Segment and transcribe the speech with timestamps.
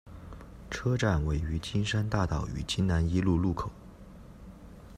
[0.71, 3.69] 车站位于金山大道与金南一路路口。